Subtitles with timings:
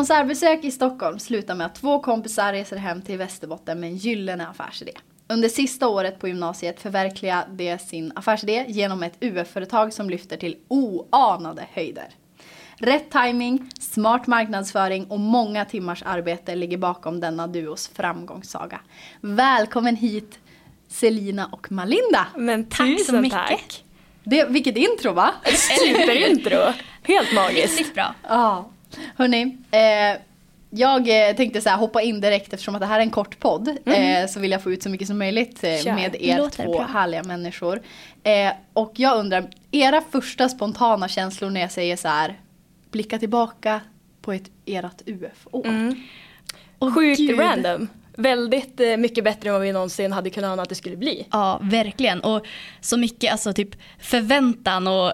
[0.00, 4.46] Konsertbesök i Stockholm slutar med att två kompisar reser hem till Västerbotten med en gyllene
[4.46, 4.92] affärsidé.
[5.28, 10.56] Under sista året på gymnasiet förverkligar de sin affärsidé genom ett UF-företag som lyfter till
[10.68, 12.08] oanade höjder.
[12.76, 18.80] Rätt timing, smart marknadsföring och många timmars arbete ligger bakom denna duos framgångssaga.
[19.20, 20.38] Välkommen hit
[20.88, 22.26] Selina och Malinda!
[22.36, 23.32] Men tack så mycket!
[23.32, 23.84] Tack.
[24.24, 25.34] Det, vilket intro va?
[25.44, 26.72] Superintro!
[27.02, 27.78] Helt magiskt.
[27.78, 28.14] Riktigt bra.
[28.28, 28.70] Ja.
[29.16, 30.20] Hörni, eh,
[30.70, 33.38] jag eh, tänkte så här, hoppa in direkt eftersom att det här är en kort
[33.38, 33.76] podd.
[33.86, 34.24] Mm.
[34.24, 36.82] Eh, så vill jag få ut så mycket som möjligt eh, med er två bra.
[36.82, 37.80] härliga människor.
[38.22, 42.40] Eh, och jag undrar, era första spontana känslor när jag säger så här,
[42.90, 43.80] blicka tillbaka
[44.22, 45.66] på ett ert UF-år.
[45.66, 45.94] Mm.
[46.94, 47.40] Sjukt Gud.
[47.40, 47.88] random
[48.20, 51.26] väldigt eh, mycket bättre än vad vi någonsin hade kunnat ana att det skulle bli.
[51.30, 52.20] Ja, verkligen.
[52.20, 52.46] Och
[52.80, 55.12] så mycket alltså, typ förväntan och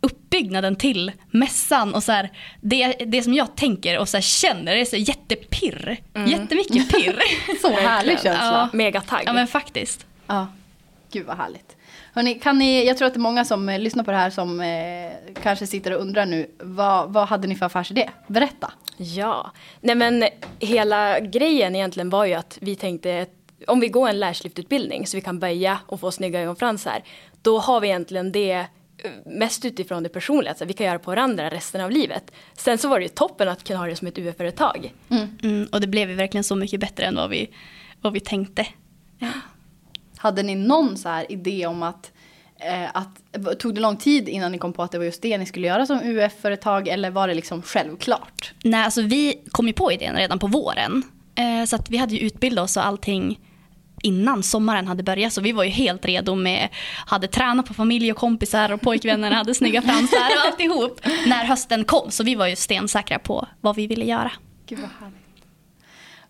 [0.00, 4.76] uppbyggnaden till mässan och så här, det, det som jag tänker och så här, känner
[4.76, 6.00] är så jättepirr.
[6.14, 6.30] Mm.
[6.30, 7.18] Jättemycket pirr.
[7.60, 8.68] så härlig känsla.
[8.72, 8.76] Ja.
[8.76, 9.22] Megatagg.
[9.26, 10.06] Ja men faktiskt.
[10.26, 10.46] Ja,
[11.12, 11.76] gud vad härligt.
[12.12, 14.30] Hörrni, kan ni, jag tror att det är många som eh, lyssnar på det här
[14.30, 15.12] som eh,
[15.42, 16.50] kanske sitter och undrar nu.
[16.58, 18.10] Vad, vad hade ni för affärsidé?
[18.26, 18.72] Berätta.
[18.96, 20.24] Ja, nej men
[20.58, 23.26] hela grejen egentligen var ju att vi tänkte
[23.66, 27.02] om vi går en lärrsliftutbildning så vi kan böja och få snygga ögonfransar.
[27.42, 28.66] Då har vi egentligen det
[29.26, 32.30] mest utifrån det personliga, att vi kan göra på varandra resten av livet.
[32.56, 34.92] Sen så var det ju toppen att kunna ha det som ett UF-företag.
[35.08, 35.28] Mm.
[35.42, 37.50] Mm, och det blev ju verkligen så mycket bättre än vad vi,
[38.00, 38.66] vad vi tänkte.
[39.18, 39.32] Ja.
[40.16, 42.12] Hade ni någon så här idé om att,
[42.56, 45.38] eh, att, tog det lång tid innan ni kom på att det var just det
[45.38, 48.52] ni skulle göra som UF-företag eller var det liksom självklart?
[48.64, 51.02] Nej, alltså vi kom ju på idén redan på våren.
[51.34, 53.38] Eh, så att vi hade ju utbildat oss och allting
[54.02, 55.32] innan sommaren hade börjat.
[55.32, 56.68] Så vi var ju helt redo med,
[57.06, 61.00] hade tränat på familj och kompisar och pojkvännerna hade snygga fransar och alltihop.
[61.26, 62.10] När hösten kom.
[62.10, 64.32] Så vi var ju stensäkra på vad vi ville göra.
[64.66, 65.20] Gud vad härligt.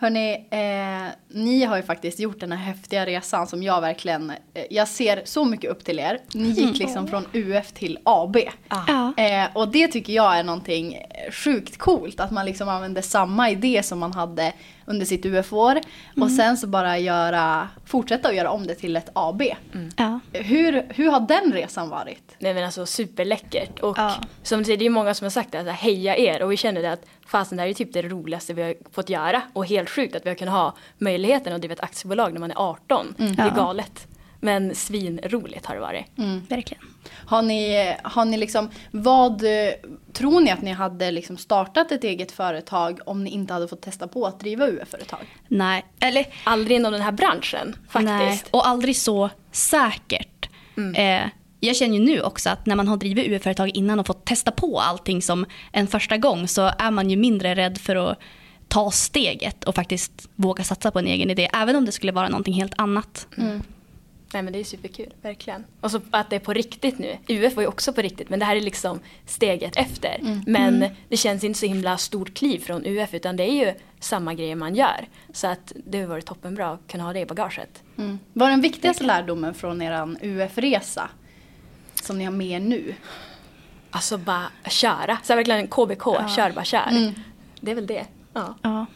[0.00, 4.64] Hörni, eh, ni har ju faktiskt gjort den här häftiga resan som jag verkligen, eh,
[4.70, 6.18] jag ser så mycket upp till er.
[6.34, 6.74] Ni gick mm.
[6.74, 8.36] liksom från UF till AB.
[8.68, 9.12] Ah.
[9.22, 10.98] Eh, och det tycker jag är någonting
[11.30, 14.52] sjukt coolt, att man liksom använder samma idé som man hade
[14.88, 16.22] under sitt UF-år mm.
[16.22, 19.42] och sen så bara göra, fortsätta att göra om det till ett AB.
[19.42, 19.90] Mm.
[19.96, 20.20] Ja.
[20.32, 22.36] Hur, hur har den resan varit?
[22.38, 24.14] Nej men alltså superläckert och ja.
[24.42, 26.56] som du säger det är många som har sagt det, alltså, heja er och vi
[26.56, 29.66] känner det att fasen det här är typ det roligaste vi har fått göra och
[29.66, 32.70] helt sjukt att vi har kunnat ha möjligheten att driva ett aktiebolag när man är
[32.70, 33.14] 18.
[33.18, 33.34] Mm.
[33.34, 34.06] Det är galet.
[34.40, 36.18] Men svinroligt har det varit.
[36.18, 36.46] Mm.
[36.48, 36.82] Verkligen.
[37.26, 39.42] Har ni, har ni liksom, vad
[40.12, 43.82] tror ni att ni hade liksom startat ett eget företag om ni inte hade fått
[43.82, 45.20] testa på att driva UF-företag?
[45.48, 48.08] Nej, eller aldrig inom den här branschen faktiskt.
[48.08, 50.48] Nej, och aldrig så säkert.
[50.76, 50.94] Mm.
[50.94, 54.24] Eh, jag känner ju nu också att när man har drivit UF-företag innan och fått
[54.26, 58.18] testa på allting som en första gång så är man ju mindre rädd för att
[58.68, 61.50] ta steget och faktiskt våga satsa på en egen idé.
[61.52, 63.26] Även om det skulle vara någonting helt annat.
[63.38, 63.62] Mm.
[64.32, 65.64] Nej men det är superkul, verkligen.
[65.80, 67.18] Och så att det är på riktigt nu.
[67.28, 70.18] UF var ju också på riktigt men det här är liksom steget efter.
[70.20, 70.42] Mm.
[70.46, 70.94] Men mm.
[71.08, 74.56] det känns inte så himla stort kliv från UF utan det är ju samma grejer
[74.56, 75.08] man gör.
[75.32, 77.82] Så att det har varit toppenbra att kunna ha det i bagaget.
[77.98, 78.18] Mm.
[78.32, 81.08] Vad är den viktigaste lärdomen från er UF-resa?
[81.94, 82.94] Som ni har med nu?
[83.90, 85.18] Alltså bara köra.
[85.22, 86.28] Så verkligen KBK, ja.
[86.28, 86.88] kör bara kör.
[86.90, 87.14] Mm.
[87.60, 88.06] Det är väl det.
[88.32, 88.54] Ja.
[88.62, 88.86] ja.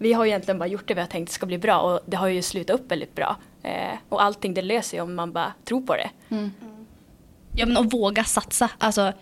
[0.00, 2.28] Vi har egentligen bara gjort det vi har tänkt ska bli bra och det har
[2.28, 3.36] ju slutat upp väldigt bra.
[3.62, 6.10] Eh, och allting det löser sig om man bara tror på det.
[6.28, 6.50] Mm.
[7.56, 8.70] Ja men att våga satsa.
[8.78, 9.12] Alltså,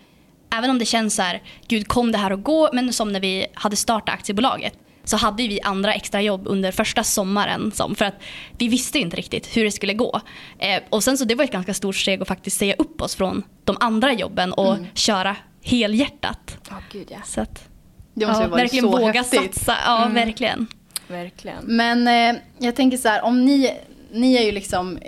[0.49, 2.69] även om det känns så här, gud kom det här att gå?
[2.73, 4.73] Men som när vi hade startat aktiebolaget
[5.03, 7.71] så hade vi andra extrajobb under första sommaren.
[7.71, 8.15] Som, för att
[8.57, 10.21] vi visste inte riktigt hur det skulle gå.
[10.59, 13.15] Eh, och sen så det var ett ganska stort steg att faktiskt säga upp oss
[13.15, 14.87] från de andra jobben och mm.
[14.93, 16.57] köra helhjärtat.
[16.71, 17.17] Oh, Gud, ja.
[17.25, 17.69] Så att,
[18.19, 19.55] det måste ja, verkligen så våga häftigt.
[19.55, 19.75] satsa.
[19.85, 20.13] Ja, mm.
[20.13, 20.67] verkligen.
[21.07, 21.63] Verkligen.
[21.63, 23.79] Men eh, jag tänker så här, om ni
[24.11, 24.99] ni är ju liksom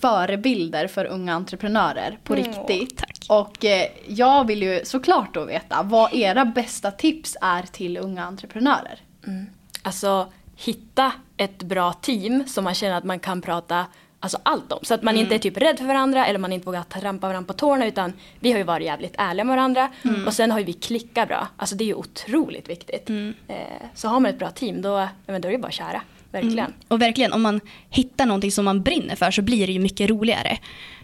[0.00, 2.98] förebilder för unga entreprenörer på mm, riktigt.
[2.98, 3.26] Tack.
[3.28, 8.24] Och eh, jag vill ju såklart då veta vad era bästa tips är till unga
[8.24, 9.00] entreprenörer.
[9.26, 9.46] Mm.
[9.82, 13.86] Alltså hitta ett bra team som man känner att man kan prata
[14.22, 14.78] alltså allt om.
[14.82, 17.46] Så att man inte är typ rädd för varandra eller man inte vågar trampa varandra
[17.46, 19.88] på tårna utan vi har ju varit jävligt ärliga med varandra
[20.26, 21.48] och sen har ju vi klickat bra.
[21.56, 23.10] Alltså det är ju otroligt viktigt.
[23.48, 23.56] Eh,
[23.94, 26.02] så har man ett bra team då, men då är det bara att köra.
[26.30, 26.72] Verkligen.
[26.88, 27.60] Och verkligen, om man
[27.90, 30.58] hittar någonting som man brinner för så blir det ju mycket roligare.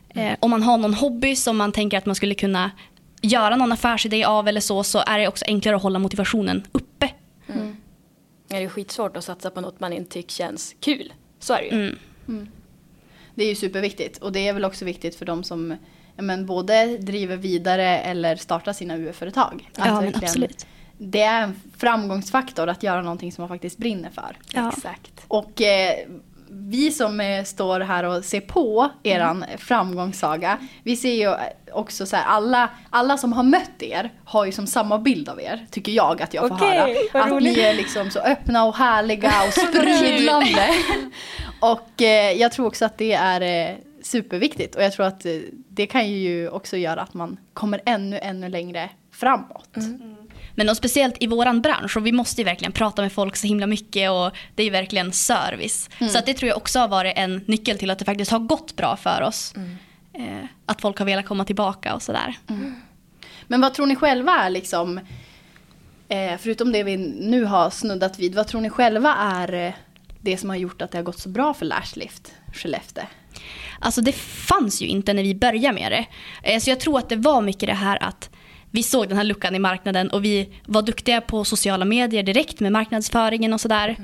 [0.09, 2.71] Eh, om man har någon hobby som man tänker att man skulle kunna
[3.23, 7.11] göra någon affärsidé av eller så, så är det också enklare att hålla motivationen uppe.
[8.49, 11.13] Det är ju skitsvårt att satsa på något man inte tycker känns kul.
[11.39, 11.97] Så är det ju.
[12.29, 12.49] Mm.
[13.39, 15.77] Det är ju superviktigt och det är väl också viktigt för de som
[16.17, 19.71] men, både driver vidare eller startar sina UF-företag.
[19.77, 20.67] Ja, men verkligen- absolut.
[20.99, 24.37] Det är en framgångsfaktor att göra någonting som man faktiskt brinner för.
[24.53, 24.73] Ja.
[24.77, 25.25] Exakt.
[25.29, 25.95] Och eh,
[26.51, 31.35] vi som eh, står här och ser på eran framgångssaga, vi ser ju
[31.73, 35.41] också så här, alla, alla som har mött er har ju som samma bild av
[35.41, 37.23] er, tycker jag att jag får höra.
[37.25, 37.57] Att roligt.
[37.57, 40.69] ni är liksom så öppna och härliga och sprudlande.
[41.61, 45.33] och eh, jag tror också att det är eh, superviktigt och jag tror att eh,
[45.69, 49.77] det kan ju också göra att man kommer ännu, ännu längre framåt.
[50.55, 53.47] Men och speciellt i våran bransch och vi måste ju verkligen prata med folk så
[53.47, 55.91] himla mycket och det är ju verkligen service.
[56.13, 58.39] Så att det tror jag också har varit en nyckel till att det faktiskt har
[58.39, 59.55] gått bra för oss.
[60.13, 62.39] Eh, att folk har velat komma tillbaka och sådär.
[63.47, 64.99] Men vad tror ni själva är liksom,
[66.09, 69.73] eh, förutom det vi nu har snuddat vid, vad tror ni själva är eh,
[70.21, 73.05] det som har gjort att det har gått så bra för Lashlift Skellefteå?
[73.81, 76.07] Alltså det fanns ju inte när vi började med det.
[76.53, 78.31] Eh, Så jag tror att det var mycket det här att
[78.71, 82.61] vi såg den här luckan i marknaden och vi var duktiga på sociala medier direkt
[82.61, 83.97] med marknadsföringen och sådär.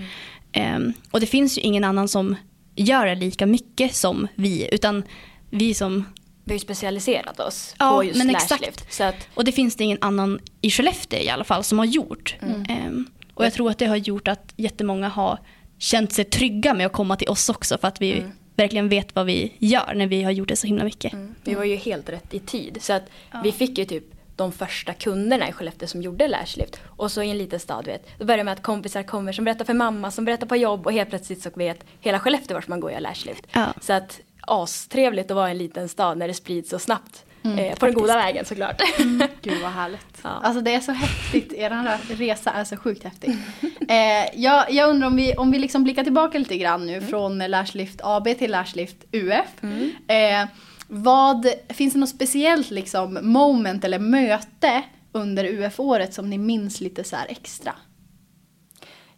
[0.53, 2.37] Ehm, Och det finns ju ingen annan som
[2.77, 4.69] gör det lika mycket som vi.
[4.73, 5.03] Utan
[5.51, 6.05] vi som,
[6.45, 8.93] Vi har ju specialiserat oss Ja, på just men exakt.
[8.93, 11.87] Så att, och det finns det ingen annan i Skellefteå i alla fall som har
[11.87, 12.37] gjort.
[12.69, 15.39] Ehm, Och jag tror att det har gjort att jättemånga har
[15.79, 18.25] känt sig trygga med att komma till oss också för att vi
[18.57, 21.13] verkligen vet vad vi gör när vi har gjort det så himla mycket.
[21.45, 22.79] vi var ju helt rätt i tid.
[22.81, 23.03] Så att
[23.43, 24.05] vi fick ju typ
[24.37, 26.81] de första kunderna i Skellefteå som gjorde lashlift.
[26.85, 29.45] Och så i en liten stad, vet, då börjar det med att kompisar kommer som
[29.45, 32.69] berättar för mamma, som berättar på jobb och helt plötsligt så vet hela Skellefteå vart
[32.69, 33.47] man går och gör lashlift.
[33.53, 33.75] Ja.
[33.81, 37.25] Så att astrevligt att vara i en liten stad när det sprids så snabbt.
[37.45, 38.83] Eh, på den goda vägen såklart.
[39.43, 40.19] Gud vad härligt.
[40.23, 40.31] Ja.
[40.31, 43.37] Alltså det är så häftigt, er resa är så sjukt häftig.
[43.89, 47.39] Eh, jag, jag undrar om vi, om vi liksom blickar tillbaka lite grann nu från
[47.39, 49.65] Lashlift AB till Lashlift UF.
[50.09, 50.49] Eh,
[50.89, 54.83] vad, finns det något speciellt liksom moment eller möte
[55.13, 57.75] under UF-året som ni minns lite så här extra?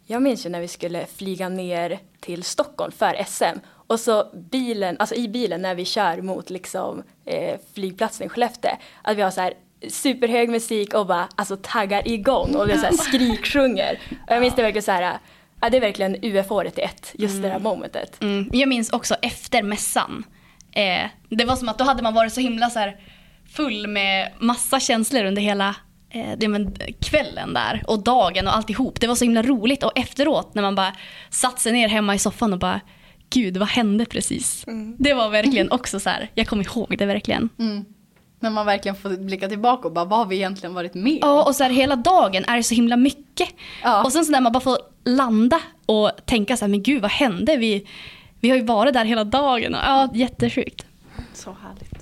[0.05, 3.59] Jag minns ju när vi skulle flyga ner till Stockholm för SM.
[3.87, 8.71] Och så bilen, alltså i bilen när vi kör mot liksom eh, flygplatsen i Skellefteå.
[9.01, 9.53] Att vi har så här
[9.89, 13.99] superhög musik och bara alltså taggar igång och vi så här skriksjunger.
[14.27, 15.19] Och jag minns det verkligen så här,
[15.61, 18.21] ja, det är verkligen UF-året i ett, just det här momentet.
[18.21, 18.49] Mm.
[18.53, 20.23] Jag minns också efter mässan.
[20.71, 22.99] Eh, det var som att då hade man varit så himla så här
[23.51, 25.75] full med massa känslor under hela
[26.09, 28.99] eh, det, men, kvällen där och dagen och alltihop.
[28.99, 30.93] Det var så himla roligt och efteråt när man bara
[31.29, 32.81] satt sig ner hemma i soffan och bara
[33.29, 34.65] Gud, vad hände precis?
[34.97, 37.49] Det var verkligen också så här, jag kommer ihåg det verkligen.
[37.59, 37.85] Mm.
[38.39, 41.19] När man verkligen får blicka tillbaka och bara vad har vi egentligen varit med?
[41.21, 43.49] Ja, och så här, hela dagen är det så himla mycket.
[43.83, 44.03] Ja.
[44.03, 47.11] Och sen så när man bara får landa och tänka så här, men gud vad
[47.11, 47.57] hände?
[47.57, 47.87] Vi,
[48.39, 49.75] vi har ju varit där hela dagen.
[49.75, 50.85] Och, ja, jättesjukt.
[51.33, 51.96] Så härligt.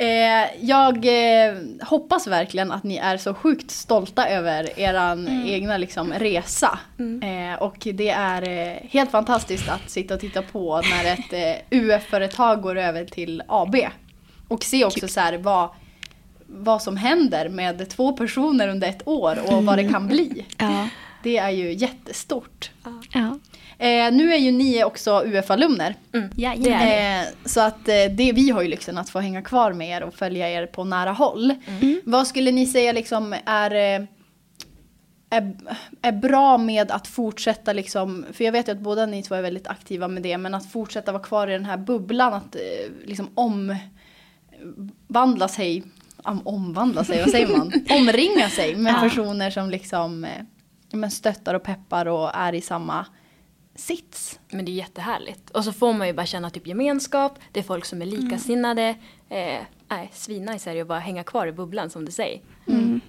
[0.00, 6.12] Eh, jag eh, hoppas verkligen att ni är så sjukt stolta över eran egna liksom,
[6.12, 6.78] resa.
[6.98, 11.78] Eh, och det är eh, helt fantastiskt att sitta och titta på när ett eh,
[11.78, 13.76] UF-företag går över till AB.
[14.48, 15.68] Och se också så här, vad,
[16.46, 20.46] vad som händer med två personer under ett år och vad det kan bli.
[20.58, 20.88] Ja.
[21.22, 22.70] Det är ju jättestort.
[22.84, 22.97] Ja.
[23.80, 25.94] Eh, nu är ju ni också UF-alumner.
[26.36, 29.42] Ja, Det är Eh, så att eh, det, vi har ju lyxen att få hänga
[29.42, 31.54] kvar med er och följa er på nära håll.
[32.04, 34.06] Vad skulle ni säga liksom är, eh,
[35.30, 35.56] är,
[36.02, 39.42] är bra med att fortsätta liksom, för jag vet ju att båda ni två är
[39.42, 42.60] väldigt aktiva med det, men att fortsätta vara kvar i den här bubblan, att eh,
[43.04, 43.28] liksom
[45.08, 45.82] omvandla sig,
[46.22, 47.72] om, omvandla sig, vad säger man?
[47.90, 49.00] Omringa sig med Ja.
[49.08, 50.26] personer som liksom
[50.90, 53.06] ja, men stöttar och peppar och är i samma
[53.78, 54.40] sits.
[54.50, 55.50] Men det är jättehärligt.
[55.50, 58.88] Och så får man ju bara känna typ gemenskap, det är folk som är likasinnade.
[59.28, 62.40] Eh, nej, svinnice är det ju att bara hänga kvar i bubblan som du säger.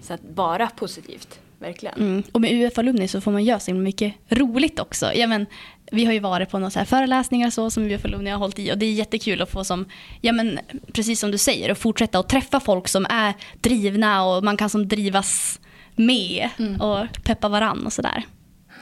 [0.01, 1.95] Så att bara positivt, verkligen.
[1.95, 2.23] Mm.
[2.31, 5.13] Och med UF-alumni så får man göra så mycket roligt också.
[5.13, 5.45] Ja, men,
[5.91, 8.71] vi har ju varit på några så här föreläsningar så som UF-alumni har hållit i
[8.71, 9.85] och det är jättekul att få som,
[10.21, 10.59] ja men
[10.93, 14.69] precis som du säger, att fortsätta att träffa folk som är drivna och man kan
[14.69, 15.59] som drivas
[15.95, 16.49] med
[16.79, 18.23] och peppa varann och sådär.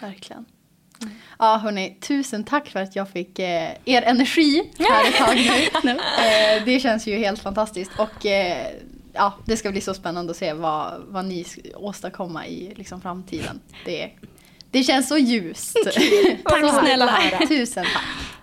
[0.02, 0.46] Verkligen.
[1.40, 5.36] Ja hörni, tusen tack för att jag fick eh, er energi här ett tag
[5.84, 5.92] nu.
[5.92, 8.68] eh, det känns ju helt fantastiskt och eh,
[9.14, 13.02] ja, det ska bli så spännande att se vad, vad ni ska åstadkomma i liksom,
[13.02, 13.62] framtiden.
[13.86, 14.10] Det,
[14.72, 15.78] det känns så ljust.
[16.44, 17.20] tack så snälla.
[17.48, 18.37] Tusen tack.